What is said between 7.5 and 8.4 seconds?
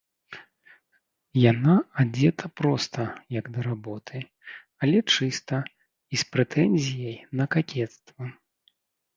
какецтва.